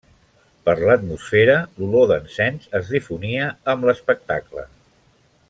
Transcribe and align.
Per 0.69 0.73
l'atmosfera, 0.83 1.57
l'olor 1.81 2.07
d'encens 2.13 2.65
es 2.81 2.91
difonia 2.95 3.51
amb 3.75 3.87
l'espectacle. 3.91 4.67